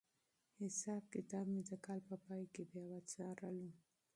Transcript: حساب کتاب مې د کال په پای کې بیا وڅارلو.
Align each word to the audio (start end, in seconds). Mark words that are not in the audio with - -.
حساب 0.61 1.03
کتاب 1.13 1.45
مې 1.53 1.61
د 1.69 1.71
کال 1.85 1.99
په 2.09 2.15
پای 2.25 2.43
کې 2.53 2.63
بیا 2.71 2.83
وڅارلو. 2.91 3.69